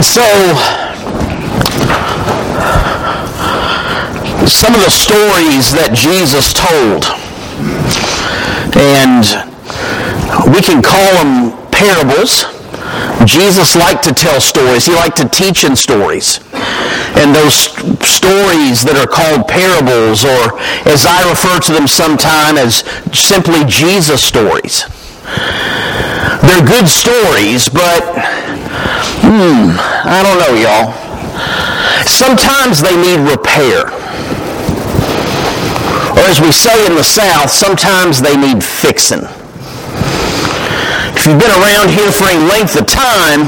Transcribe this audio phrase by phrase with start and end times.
[0.00, 0.24] And so,
[4.48, 7.04] some of the stories that Jesus told,
[8.80, 9.28] and
[10.56, 12.48] we can call them parables.
[13.28, 14.86] Jesus liked to tell stories.
[14.86, 16.40] He liked to teach in stories.
[17.20, 17.68] And those
[18.00, 20.56] stories that are called parables, or
[20.88, 24.88] as I refer to them sometime as simply Jesus stories.
[26.40, 28.00] They're good stories, but,
[29.30, 30.90] hmm, I don't know, y'all.
[32.02, 33.86] Sometimes they need repair.
[36.18, 39.22] Or as we say in the South, sometimes they need fixing.
[41.14, 43.46] If you've been around here for any length of time,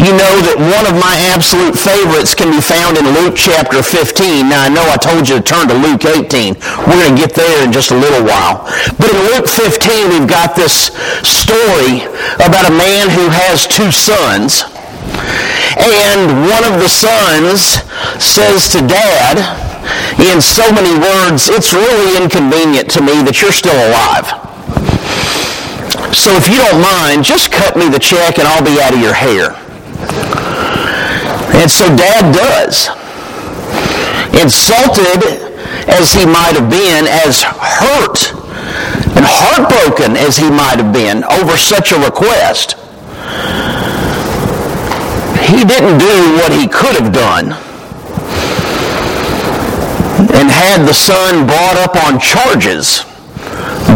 [0.00, 4.48] you know that one of my absolute favorites can be found in Luke chapter 15.
[4.48, 6.56] Now, I know I told you to turn to Luke 18.
[6.88, 8.64] We're going to get there in just a little while.
[8.96, 12.08] But in Luke 15, we've got this story
[12.40, 14.71] about a man who has two sons.
[15.78, 17.82] And one of the sons
[18.22, 19.40] says to dad,
[20.20, 24.28] in so many words, it's really inconvenient to me that you're still alive.
[26.14, 29.00] So if you don't mind, just cut me the check and I'll be out of
[29.00, 29.56] your hair.
[31.58, 32.88] And so dad does.
[34.40, 35.52] Insulted
[35.88, 38.32] as he might have been, as hurt
[39.16, 42.76] and heartbroken as he might have been over such a request,
[45.48, 47.52] he didn't do what he could have done
[50.34, 53.04] and had the son brought up on charges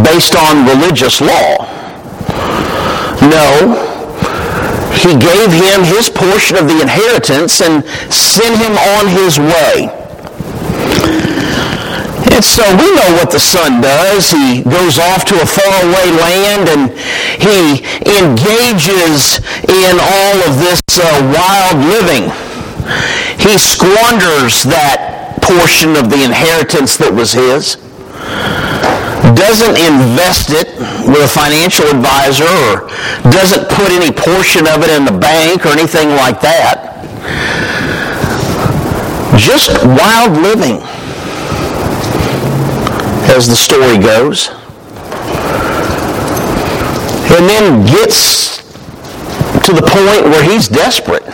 [0.05, 1.66] based on religious law.
[3.22, 3.75] No,
[4.94, 9.91] he gave him his portion of the inheritance and sent him on his way.
[12.42, 14.30] So we know what the son does.
[14.30, 16.82] He goes off to a faraway land and
[17.40, 17.80] he
[18.20, 22.28] engages in all of this uh, wild living.
[23.40, 27.76] He squanders that portion of the inheritance that was his
[29.34, 30.70] doesn't invest it
[31.08, 32.88] with a financial advisor or
[33.32, 36.94] doesn't put any portion of it in the bank or anything like that.
[39.36, 40.80] Just wild living,
[43.34, 44.48] as the story goes.
[47.37, 48.59] And then gets
[49.66, 51.25] to the point where he's desperate.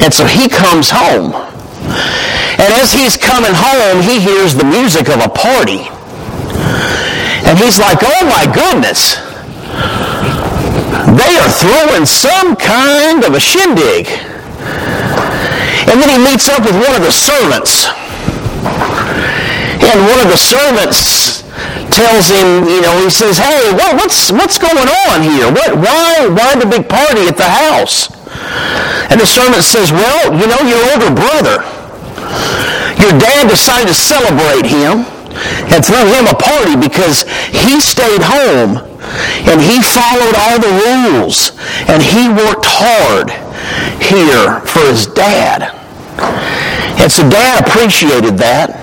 [0.00, 1.34] And so he comes home.
[2.60, 5.88] And as he's coming home, he hears the music of a party.
[7.48, 9.16] And he's like, oh my goodness.
[11.18, 14.06] They are throwing some kind of a shindig.
[15.90, 17.88] And then he meets up with one of the servants.
[19.90, 21.42] And one of the servants
[21.90, 25.50] tells him, you know, he says, hey, what, what's, what's going on here?
[25.50, 28.06] What, why, why the big party at the house?
[29.10, 31.66] And the servant says, well, you know, your older brother,
[33.02, 35.02] your dad decided to celebrate him
[35.74, 38.78] and throw him a party because he stayed home
[39.50, 41.58] and he followed all the rules
[41.90, 43.34] and he worked hard
[43.98, 45.74] here for his dad.
[47.02, 48.79] And so dad appreciated that.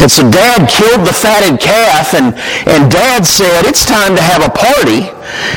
[0.00, 2.34] And so dad killed the fatted calf and,
[2.66, 5.10] and dad said, it's time to have a party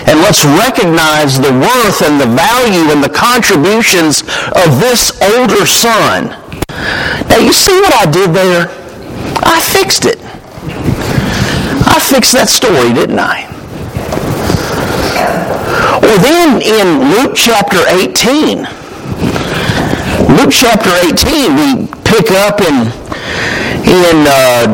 [0.09, 4.21] and let's recognize the worth and the value and the contributions
[4.57, 6.33] of this older son.
[7.29, 8.67] Now you see what I did there?
[9.43, 10.19] I fixed it.
[11.87, 13.45] I fixed that story, didn't I?
[16.01, 18.65] Or then in Luke chapter 18,
[20.37, 22.89] Luke chapter 18, we pick up in,
[23.85, 24.67] in uh,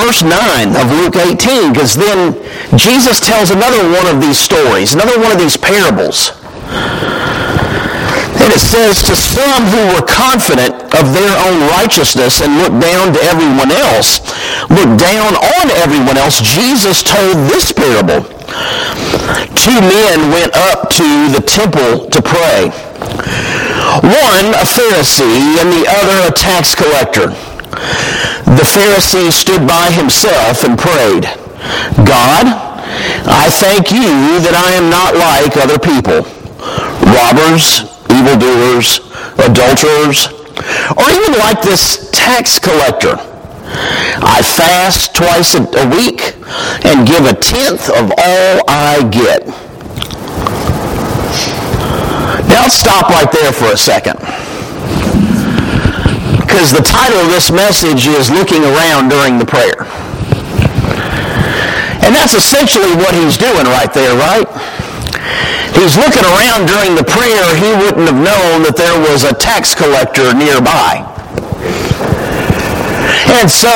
[0.00, 2.34] verse 9 of Luke 18, because then
[2.76, 6.32] Jesus tells another one of these stories, another one of these parables.
[8.44, 13.14] And it says, to some who were confident of their own righteousness and looked down
[13.14, 14.20] to everyone else,
[14.68, 18.20] looked down on everyone else, Jesus told this parable.
[19.56, 22.68] Two men went up to the temple to pray.
[24.02, 27.32] One a Pharisee and the other a tax collector.
[28.44, 31.24] The Pharisee stood by himself and prayed,
[32.04, 32.46] God,
[33.24, 36.28] I thank you that I am not like other people,
[37.08, 39.00] robbers, evildoers,
[39.40, 40.28] adulterers,
[40.92, 43.16] or even like this tax collector.
[44.20, 46.36] I fast twice a week
[46.84, 49.46] and give a tenth of all I get.
[52.48, 54.20] Now stop right there for a second.
[56.54, 59.90] Because the title of this message is Looking Around During the Prayer.
[62.06, 64.46] And that's essentially what he's doing right there, right?
[65.74, 69.74] he's looking around during the prayer, he wouldn't have known that there was a tax
[69.74, 71.02] collector nearby.
[73.42, 73.74] And so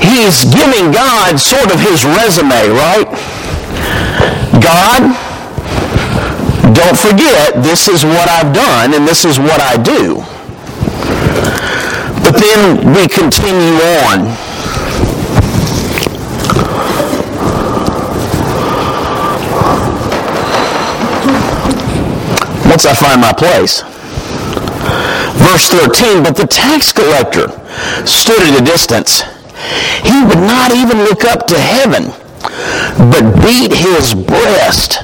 [0.00, 3.04] he's giving God sort of his resume, right?
[4.64, 5.12] God,
[6.72, 10.24] don't forget, this is what I've done and this is what I do.
[12.30, 14.20] But then we continue on.
[22.70, 23.82] Once I find my place.
[25.42, 27.48] Verse 13, but the tax collector
[28.06, 29.22] stood at a distance.
[30.04, 32.12] He would not even look up to heaven,
[33.10, 35.02] but beat his breast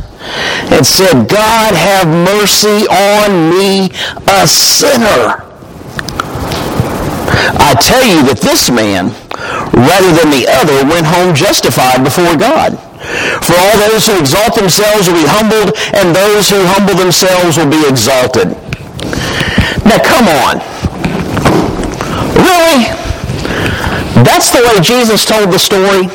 [0.70, 3.90] and said, God have mercy on me,
[4.28, 5.45] a sinner.
[7.54, 9.14] I tell you that this man,
[9.70, 12.74] rather than the other, went home justified before God.
[13.46, 17.70] For all those who exalt themselves will be humbled, and those who humble themselves will
[17.70, 18.50] be exalted.
[19.86, 20.58] Now come on.
[22.34, 22.90] Really?
[24.26, 26.10] That's the way Jesus told the story?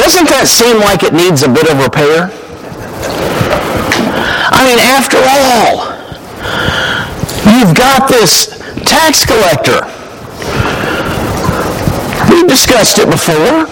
[0.00, 2.32] Doesn't that seem like it needs a bit of repair?
[4.48, 5.92] I mean, after all,
[7.52, 8.55] you've got this
[8.96, 9.84] tax collector.
[12.32, 13.68] We've discussed it before.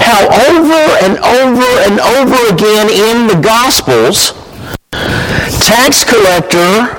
[0.00, 4.32] How over and over and over again in the Gospels,
[5.60, 6.96] tax collector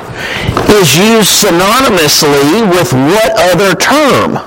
[0.77, 4.37] is used synonymously with what other term?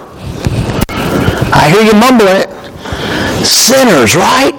[1.50, 2.50] I hear you mumbling it.
[3.44, 4.55] Sinners, right?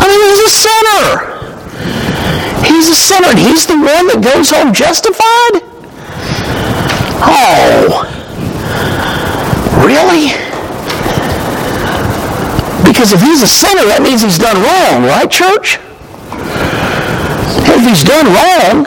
[0.00, 1.34] I mean, he's a sinner.
[2.64, 5.73] He's a sinner, he's the one that goes home justified?
[7.20, 8.08] Oh,
[9.84, 10.34] really?
[12.84, 15.78] Because if he's a sinner, that means he's done wrong, right, church?
[17.66, 18.84] If he's done wrong,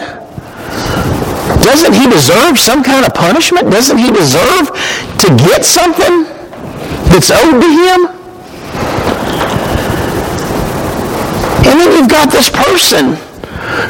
[1.61, 3.71] doesn't he deserve some kind of punishment?
[3.71, 4.71] Doesn't he deserve
[5.19, 6.23] to get something
[7.11, 8.17] that's owed to him?
[11.67, 13.17] And then you've got this person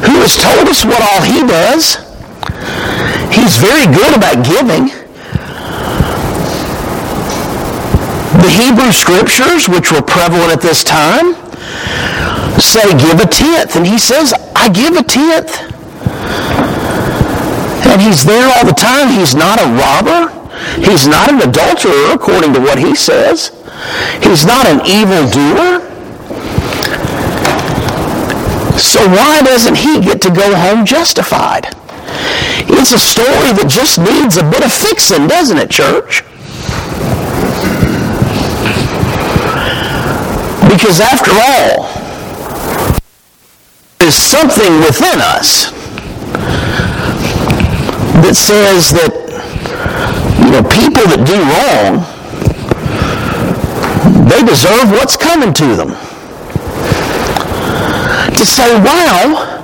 [0.01, 1.97] who has told us what all he does.
[3.47, 4.87] He's very good about giving.
[8.43, 11.33] The Hebrew scriptures, which were prevalent at this time,
[12.59, 13.77] say give a tenth.
[13.77, 15.63] And he says, I give a tenth.
[17.87, 19.17] And he's there all the time.
[19.17, 20.27] He's not a robber.
[20.81, 23.51] He's not an adulterer, according to what he says.
[24.21, 25.79] He's not an evildoer.
[28.77, 31.76] So why doesn't he get to go home justified?
[32.69, 36.23] It's a story that just needs a bit of fixing, doesn't it, church?
[40.69, 41.89] Because after all,
[43.99, 45.71] there's something within us
[48.23, 49.11] that says that
[50.43, 52.03] you know people that do wrong
[54.29, 55.89] they deserve what's coming to them
[58.35, 59.56] to say wow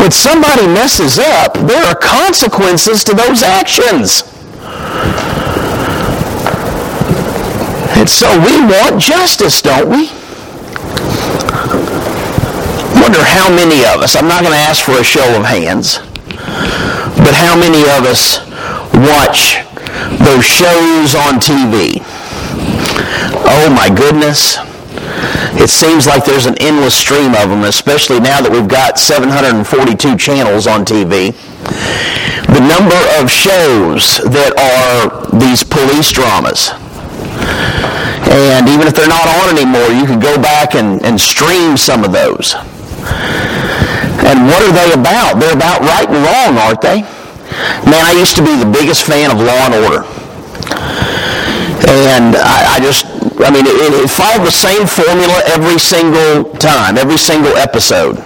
[0.00, 4.24] when somebody messes up there are consequences to those actions
[7.96, 10.08] and so we want justice don't we
[12.92, 15.44] I wonder how many of us i'm not going to ask for a show of
[15.44, 15.98] hands
[17.30, 18.40] but how many of us
[18.94, 19.60] watch
[20.18, 22.02] those shows on TV?
[23.46, 24.69] Oh my goodness.
[25.60, 30.16] It seems like there's an endless stream of them, especially now that we've got 742
[30.16, 31.36] channels on TV.
[32.48, 36.72] The number of shows that are these police dramas.
[38.32, 42.08] And even if they're not on anymore, you can go back and, and stream some
[42.08, 42.56] of those.
[44.24, 45.36] And what are they about?
[45.42, 47.02] They're about right and wrong, aren't they?
[47.84, 50.08] Man, I used to be the biggest fan of Law and Order.
[51.90, 53.09] And I, I just,
[53.42, 58.16] I mean, it, it, followed the same formula every single time, every single episode.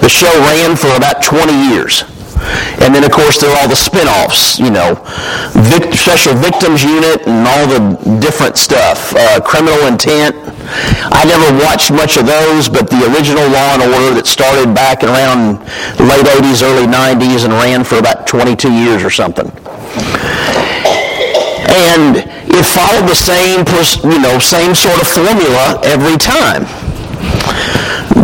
[0.00, 2.04] The show ran for about 20 years.
[2.82, 4.98] And then, of course, there are all the spin-offs, you know,
[5.70, 10.34] Vic, Special Victims Unit and all the different stuff, uh, Criminal Intent.
[11.14, 15.04] I never watched much of those, but the original Law and Order that started back
[15.04, 15.58] around
[16.02, 19.50] late 80s, early 90s, and ran for about 22 years or something.
[21.70, 23.64] And it followed the same,
[24.04, 26.64] you know, same sort of formula every time.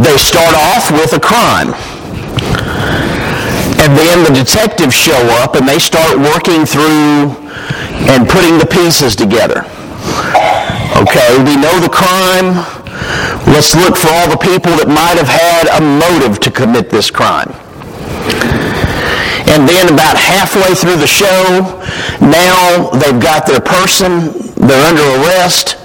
[0.03, 1.75] They start off with a crime
[3.81, 7.33] and then the detectives show up and they start working through
[8.11, 9.65] and putting the pieces together.
[10.99, 12.53] Okay, we know the crime.
[13.47, 17.11] Let's look for all the people that might have had a motive to commit this
[17.11, 17.55] crime.
[19.49, 21.65] And then about halfway through the show,
[22.21, 25.77] now they've got their person, they're under arrest,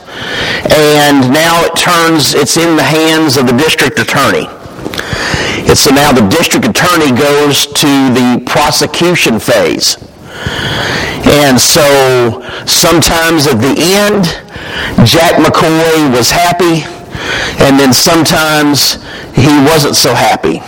[0.76, 4.48] and now it turns, it's in the hands of the district attorney.
[5.64, 9.96] And so now the district attorney goes to the prosecution phase.
[11.26, 14.26] And so sometimes at the end,
[15.08, 16.84] Jack McCoy was happy,
[17.64, 19.02] and then sometimes
[19.34, 20.62] he wasn't so happy.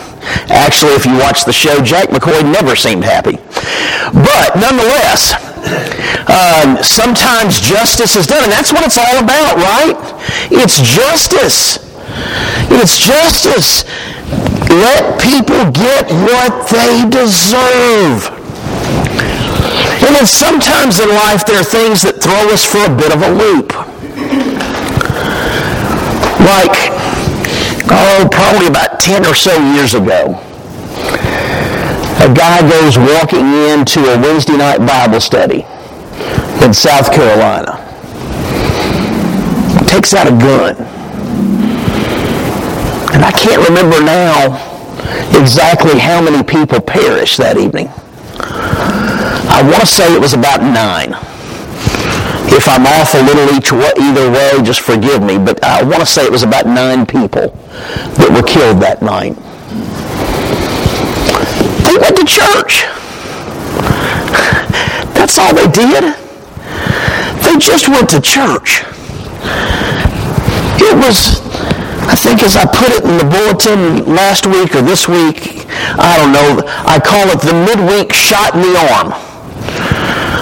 [0.50, 3.38] Actually, if you watch the show, Jack McCoy never seemed happy.
[4.14, 5.34] But nonetheless,
[6.30, 9.98] um, sometimes justice is done, and that's what it's all about, right?
[10.52, 11.82] It's justice.
[12.70, 13.86] It's justice.
[14.70, 18.32] Let people get what they deserve.
[20.06, 23.22] And then sometimes in life there are things that throw us for a bit of
[23.22, 23.74] a loop.
[26.46, 27.05] Like,
[27.90, 30.40] oh, probably about 10 or so years ago,
[32.24, 35.66] a guy goes walking into a Wednesday night Bible study
[36.64, 37.82] in South Carolina.
[39.88, 40.76] Takes out a gun.
[43.14, 44.56] And I can't remember now
[45.40, 47.90] exactly how many people perished that evening.
[48.38, 51.14] I want to say it was about nine.
[52.54, 55.38] If I'm off a little each way, either way, just forgive me.
[55.38, 57.50] But I want to say it was about nine people
[58.18, 59.36] that were killed that night.
[61.86, 62.86] They went to church.
[65.16, 66.16] That's all they did.
[67.44, 68.84] They just went to church.
[70.78, 71.42] It was,
[72.08, 75.66] I think as I put it in the bulletin last week or this week,
[75.98, 79.35] I don't know, I call it the midweek shot in the arm.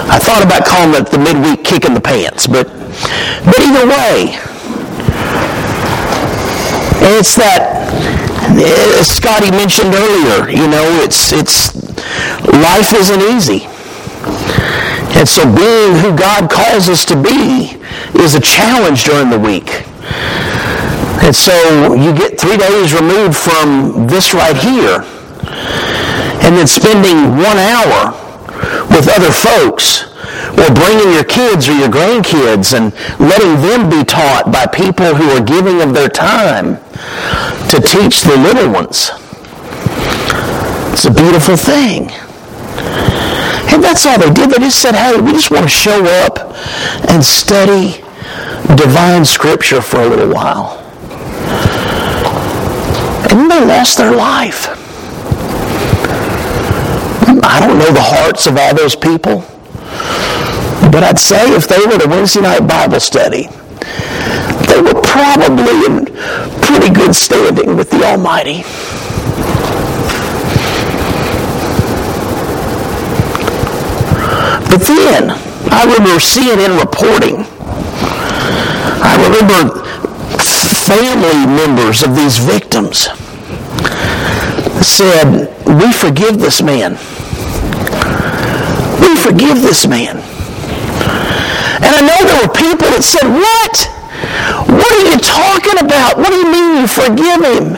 [0.08, 2.68] I thought about calling it the midweek kick in the pants, but
[3.44, 4.38] but either way,
[7.18, 7.84] it's that
[8.44, 11.74] as Scotty mentioned earlier, you know, it's it's
[12.46, 13.66] life isn't easy.
[15.16, 17.78] And so being who God calls us to be
[18.20, 19.86] is a challenge during the week.
[21.22, 25.04] And so you get three days removed from this right here,
[26.42, 28.23] and then spending one hour
[28.94, 30.06] with other folks
[30.54, 35.28] or bringing your kids or your grandkids and letting them be taught by people who
[35.30, 36.76] are giving of their time
[37.68, 39.10] to teach the little ones.
[40.92, 42.10] It's a beautiful thing.
[43.72, 44.50] And that's all they did.
[44.50, 46.38] They just said, hey, we just want to show up
[47.10, 48.02] and study
[48.76, 50.78] divine scripture for a little while.
[53.30, 54.83] And they lost their life.
[57.46, 59.44] I don't know the hearts of all those people.
[60.90, 63.48] But I'd say if they were a Wednesday night Bible study,
[64.66, 66.06] they were probably in
[66.64, 68.62] pretty good standing with the Almighty.
[74.72, 75.30] But then,
[75.70, 77.44] I remember CNN reporting.
[79.04, 79.84] I remember
[80.40, 83.08] family members of these victims
[84.84, 86.96] said, we forgive this man
[89.12, 90.16] forgive this man.
[91.84, 93.76] And I know there were people that said, What?
[94.68, 96.16] What are you talking about?
[96.16, 97.76] What do you mean you forgive him?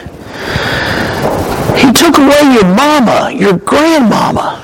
[1.78, 4.62] He took away your mama, your grandmama.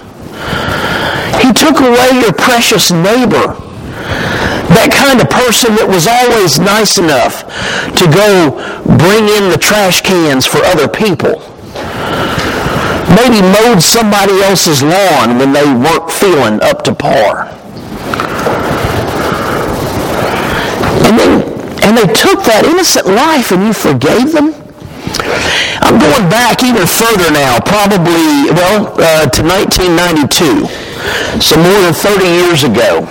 [1.43, 3.59] He took away your precious neighbor.
[4.73, 7.45] That kind of person that was always nice enough
[7.99, 8.57] to go
[8.97, 11.52] bring in the trash cans for other people
[13.15, 17.49] maybe mowed somebody else's lawn when they weren't feeling up to par.
[21.05, 21.53] And
[21.83, 24.55] and they took that innocent life and you forgave them?
[25.83, 30.71] I'm going back even further now, probably, well, uh, to 1992.
[31.43, 33.05] So more than 30 years ago.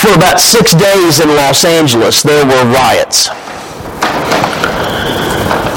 [0.00, 3.28] For about six days in Los Angeles, there were riots.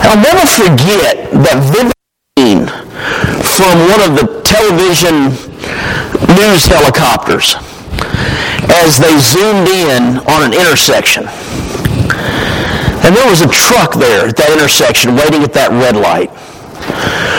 [0.08, 1.95] I'll never forget that vivid
[3.55, 5.31] from one of the television
[6.35, 7.55] news helicopters
[8.83, 11.24] as they zoomed in on an intersection.
[13.07, 16.35] And there was a truck there at that intersection waiting at that red light.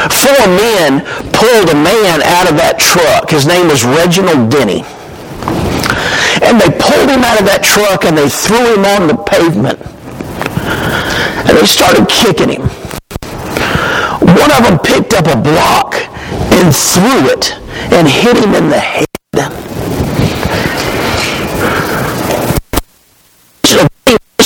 [0.08, 1.04] Four men
[1.36, 3.28] pulled a man out of that truck.
[3.28, 4.88] His name was Reginald Denny.
[6.40, 9.76] And they pulled him out of that truck and they threw him on the pavement.
[11.44, 12.85] And they started kicking him.
[14.40, 15.94] One of them picked up a block
[16.56, 17.52] and threw it
[17.92, 19.06] and hit him in the head.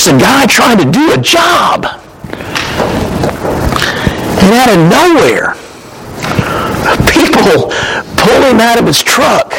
[0.01, 1.85] just a guy trying to do a job.
[4.41, 5.53] And out of nowhere,
[7.05, 7.69] people
[8.17, 9.53] pull him out of his truck.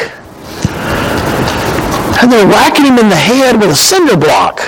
[2.21, 4.59] And they're whacking him in the head with a cinder block.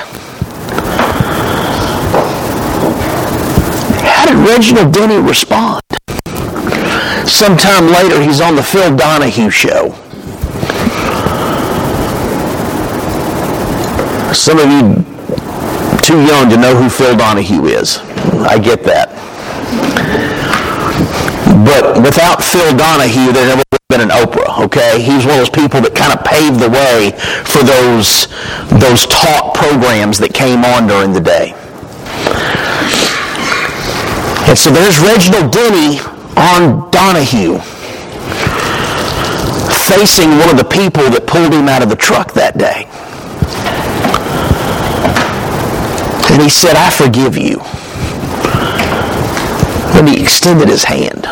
[4.26, 5.84] How did Reginald Denny respond?
[7.30, 9.92] Sometime later, he's on the Phil Donahue show.
[14.34, 14.96] Some of you
[16.02, 18.00] too young to know who Phil Donahue is.
[18.50, 19.14] I get that.
[21.64, 25.04] But without Phil Donahue, there never would have been an Oprah, okay?
[25.04, 27.12] He's one of those people that kind of paved the way
[27.46, 28.26] for those,
[28.82, 31.54] those talk programs that came on during the day.
[34.48, 36.00] And so there's Reginald Denny
[36.38, 37.60] on Donahue
[39.90, 42.86] facing one of the people that pulled him out of the truck that day.
[46.34, 47.62] And he said, I forgive you.
[49.98, 51.26] And he extended his hand.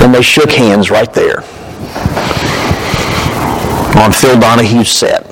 [0.00, 1.38] And they shook hands right there
[3.98, 5.24] on Phil Donahue's set.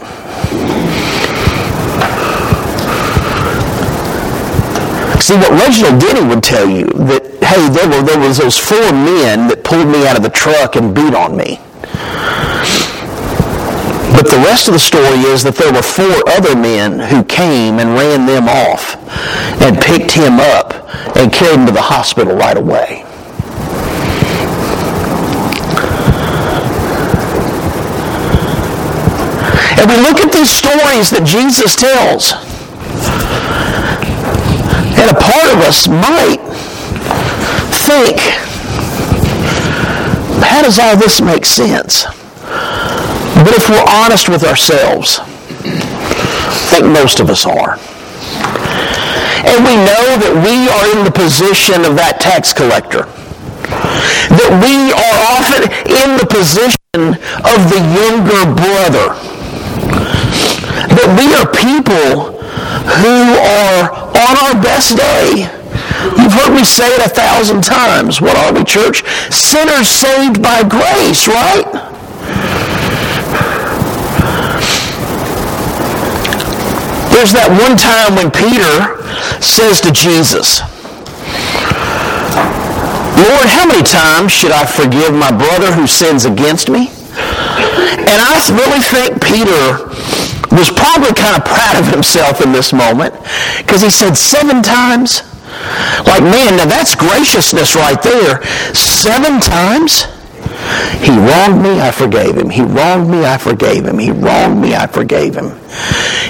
[5.25, 8.93] See, what Reginald Denny would tell you, that, hey, there, were, there was those four
[8.93, 11.57] men that pulled me out of the truck and beat on me.
[14.13, 17.81] But the rest of the story is that there were four other men who came
[17.81, 19.01] and ran them off
[19.65, 23.01] and picked him up and carried him to the hospital right away.
[29.81, 32.54] And we look at these stories that Jesus tells.
[34.97, 36.41] And a part of us might
[37.85, 38.19] think,
[40.43, 42.05] how does all this make sense?
[43.35, 47.79] But if we're honest with ourselves, I think most of us are.
[49.45, 53.05] And we know that we are in the position of that tax collector.
[54.33, 59.21] That we are often in the position of the younger brother.
[60.89, 62.33] That we are people
[63.05, 65.53] who are on our best day.
[66.17, 68.21] You've heard me say it a thousand times.
[68.21, 69.07] What are we, church?
[69.31, 71.71] Sinners saved by grace, right?
[77.15, 78.99] There's that one time when Peter
[79.39, 80.67] says to Jesus,
[83.15, 86.91] Lord, how many times should I forgive my brother who sins against me?
[86.91, 89.87] And I really think Peter
[90.51, 93.15] was probably kind of proud of himself in this moment
[93.63, 95.23] because he said seven times.
[96.07, 98.43] Like, man, now that's graciousness right there.
[98.75, 100.07] Seven times?
[101.01, 102.51] He wronged me, I forgave him.
[102.51, 103.99] He wronged me, I forgave him.
[103.99, 105.51] He wronged me, I forgave him.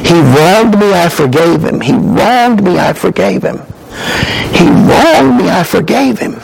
[0.04, 1.80] He wronged me, I forgave him.
[1.80, 3.58] He wronged me, I forgave him.
[4.52, 6.40] He wronged me, I forgave him.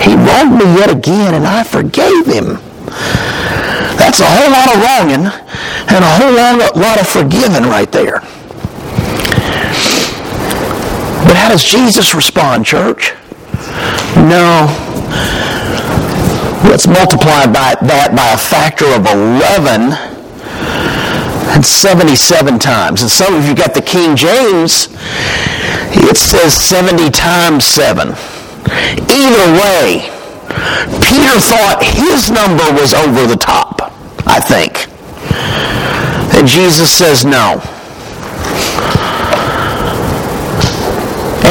[0.00, 2.58] He wronged me yet again, and I forgave him.
[3.98, 5.26] That's a whole lot of wronging
[5.90, 6.32] and a whole
[6.80, 8.20] lot of forgiving right there.
[11.26, 13.14] But how does Jesus respond, church?
[14.16, 14.68] No,
[16.68, 19.96] Let's multiply by that by a factor of 11
[21.56, 23.00] and 77 times.
[23.00, 24.92] And some of you got the King James,
[25.96, 28.12] it says 70 times 7.
[29.08, 30.04] Either way,
[31.00, 33.88] Peter thought his number was over the top,
[34.28, 34.84] I think.
[36.36, 37.64] And Jesus says no.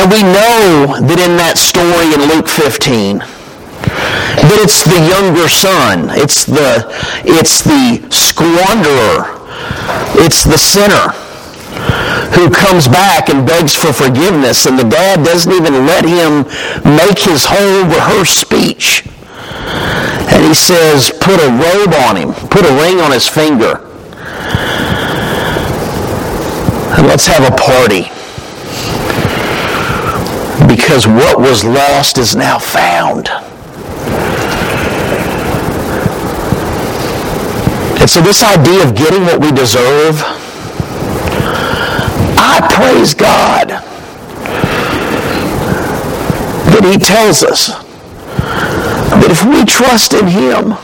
[0.08, 6.08] And we know that in that story in Luke 15, that it's the younger son.
[6.16, 6.88] It's the,
[7.28, 9.28] it's the squanderer.
[10.24, 11.12] It's the sinner
[12.40, 16.48] who comes back and begs for forgiveness, and the dad doesn't even let him
[16.88, 19.04] make his whole rehearsed speech.
[20.32, 23.84] And he says, put a robe on him, put a ring on his finger,
[26.96, 28.08] and let's have a party.
[30.68, 33.30] Because what was lost is now found.
[38.00, 40.22] And so this idea of getting what we deserve,
[42.40, 43.70] I praise God
[46.72, 47.68] that he tells us
[49.10, 50.78] that if we trust in him,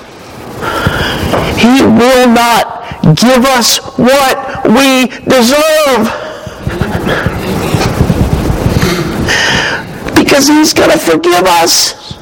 [1.57, 6.09] he will not give us what we deserve.
[10.33, 12.17] Because he's going to forgive us.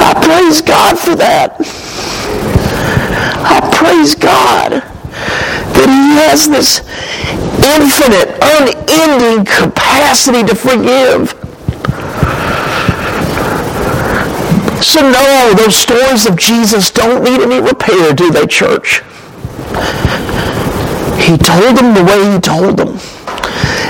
[0.00, 1.54] I praise God for that.
[3.44, 6.80] I praise God that he has this
[7.76, 11.36] infinite, unending capacity to forgive.
[14.82, 19.02] So no, those stories of Jesus don't need any repair, do they, church?
[21.20, 22.98] He told them the way he told them.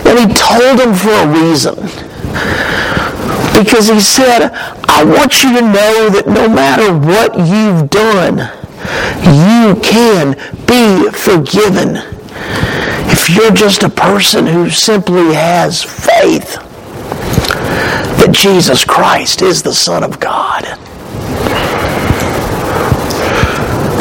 [0.04, 2.11] And he told them for a reason.
[3.58, 4.50] Because he said,
[4.88, 8.50] I want you to know that no matter what you've done,
[9.22, 10.34] you can
[10.66, 11.96] be forgiven.
[13.10, 16.56] If you're just a person who simply has faith
[18.18, 20.64] that Jesus Christ is the Son of God.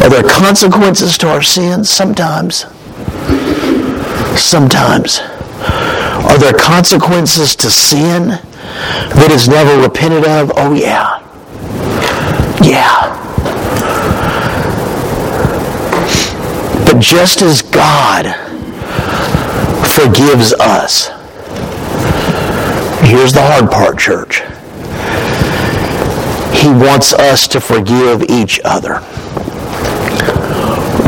[0.03, 1.89] Are there consequences to our sins?
[1.89, 2.65] Sometimes.
[4.39, 5.19] Sometimes.
[6.29, 10.51] Are there consequences to sin that is never repented of?
[10.55, 11.19] Oh, yeah.
[12.63, 13.17] Yeah.
[16.85, 18.25] But just as God
[19.95, 21.07] forgives us,
[23.09, 24.41] here's the hard part, church.
[26.61, 28.99] He wants us to forgive each other.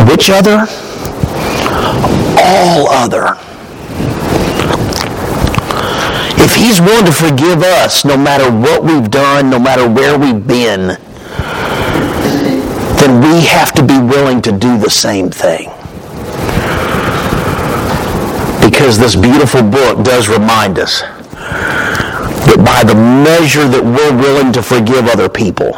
[0.09, 0.67] Which other?
[2.39, 3.37] All other.
[6.53, 10.45] If he's willing to forgive us no matter what we've done, no matter where we've
[10.45, 10.99] been,
[12.99, 15.71] then we have to be willing to do the same thing.
[18.61, 21.01] Because this beautiful book does remind us
[22.45, 25.71] that by the measure that we're willing to forgive other people,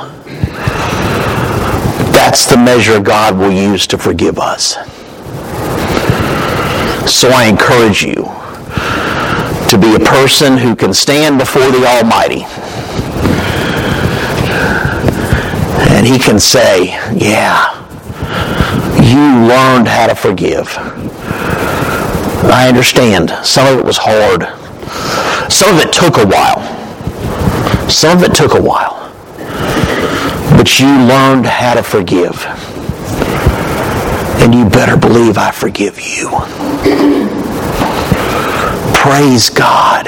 [2.12, 4.74] that's the measure God will use to forgive us.
[7.10, 8.35] So I encourage you
[9.70, 12.44] to be a person who can stand before the Almighty.
[15.94, 17.82] And he can say, yeah,
[19.02, 20.68] you learned how to forgive.
[22.48, 23.30] I understand.
[23.44, 24.44] Some of it was hard.
[25.52, 26.62] Some of it took a while.
[27.90, 29.06] Some of it took a while
[30.58, 32.46] but you learned how to forgive.
[34.42, 37.45] And you better believe I forgive you.
[39.06, 40.08] Praise God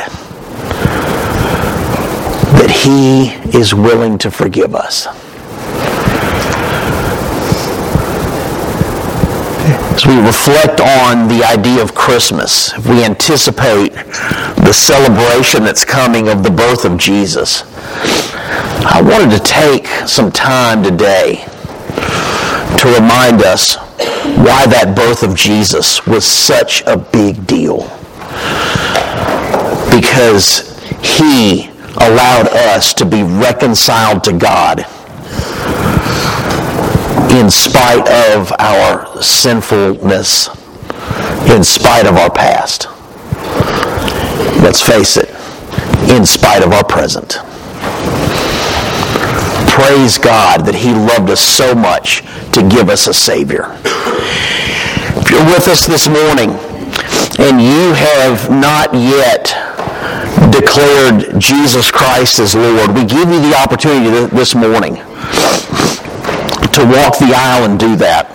[2.57, 5.05] that He is willing to forgive us.
[9.93, 16.27] As we reflect on the idea of Christmas, if we anticipate the celebration that's coming
[16.27, 17.65] of the birth of Jesus,
[18.83, 21.45] I wanted to take some time today
[22.79, 23.75] to remind us
[24.37, 27.96] why that birth of Jesus was such a big deal.
[29.89, 34.79] Because he allowed us to be reconciled to God
[37.31, 40.47] in spite of our sinfulness,
[41.49, 42.87] in spite of our past.
[44.63, 45.29] Let's face it,
[46.09, 47.37] in spite of our present
[49.77, 52.21] praise God that He loved us so much
[52.51, 53.77] to give us a Savior.
[55.21, 56.49] If you're with us this morning
[57.39, 59.53] and you have not yet
[60.51, 64.95] declared Jesus Christ as Lord, we give you the opportunity this morning
[66.73, 68.33] to walk the aisle and do that.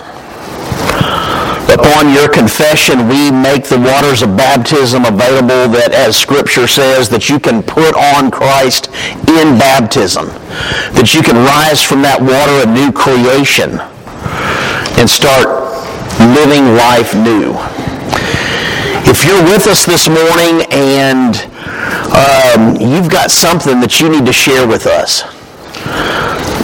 [1.72, 7.28] Upon your confession, we make the waters of baptism available that, as Scripture says, that
[7.28, 8.88] you can put on Christ
[9.26, 10.26] in baptism,
[10.94, 13.80] that you can rise from that water a new creation
[15.00, 15.48] and start
[16.36, 17.56] living life new.
[19.04, 21.36] If you're with us this morning and
[22.14, 25.22] um, you've got something that you need to share with us,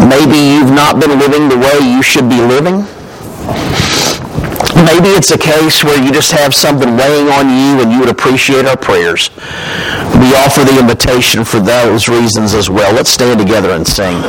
[0.00, 2.86] maybe you've not been living the way you should be living
[4.84, 8.08] Maybe it's a case where you just have something weighing on you and you would
[8.08, 9.28] appreciate our prayers.
[10.14, 12.94] We offer the invitation for those reasons as well.
[12.94, 14.22] Let's stand together and sing.